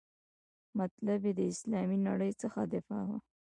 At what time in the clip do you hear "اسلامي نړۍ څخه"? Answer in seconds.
1.51-2.59